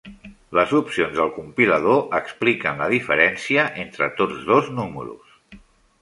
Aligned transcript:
Les 0.59 0.71
opcions 0.77 1.13
del 1.17 1.29
compilador 1.35 2.01
expliquen 2.21 2.81
la 2.85 2.89
diferència 2.95 3.67
entre 3.85 4.09
tots 4.23 4.41
dos 4.49 4.73
números. 4.81 5.61